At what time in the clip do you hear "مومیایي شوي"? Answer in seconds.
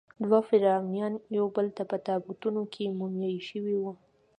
2.99-3.75